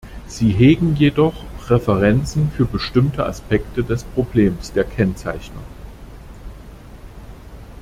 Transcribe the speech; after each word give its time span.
Sie 0.25 0.49
hegen 0.49 0.95
jedoch 0.95 1.43
Präferenzen 1.59 2.49
für 2.57 2.65
bestimmte 2.65 3.23
Aspekte 3.27 3.83
des 3.83 4.03
Problems 4.03 4.71
der 4.73 4.83
Kennzeichnung. 4.83 5.61